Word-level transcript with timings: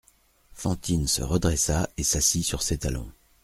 Fantine 0.55 1.05
se 1.07 1.21
redressa 1.21 1.87
et 1.95 2.01
s'assit 2.03 2.43
sur 2.43 2.63
ses 2.63 2.79
talons. 2.79 3.11